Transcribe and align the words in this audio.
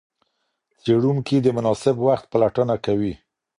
څېړونکي 0.81 1.37
د 1.41 1.47
مناسب 1.57 1.95
وخت 2.07 2.25
پلټنه 2.33 2.75
کوي. 2.85 3.13